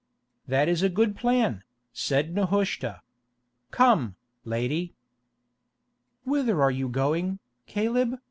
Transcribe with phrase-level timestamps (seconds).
[0.47, 1.61] "That is a good plan,"
[1.93, 3.03] said Nehushta.
[3.69, 4.95] "Come, lady."
[6.23, 8.17] "Whither are you going, Caleb?"